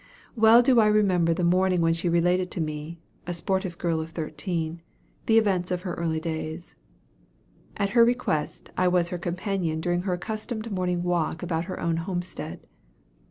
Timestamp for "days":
6.19-6.73